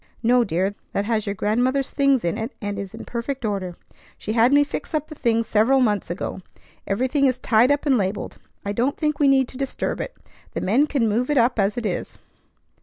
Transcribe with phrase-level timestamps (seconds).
[0.23, 0.73] "No, dear.
[0.93, 3.75] That has your grandmother's things in it, and is in perfect order.
[4.17, 6.39] She had me fix up the things several months ago.
[6.87, 8.39] Everything is tied up and labelled.
[8.65, 10.17] I don't think we need to disturb it.
[10.53, 12.17] The men can move it up as it is.